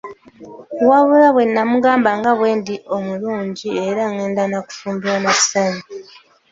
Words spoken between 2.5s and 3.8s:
ndi obulungi